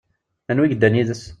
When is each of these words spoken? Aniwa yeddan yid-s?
Aniwa 0.49 0.65
yeddan 0.69 0.97
yid-s? 0.99 1.23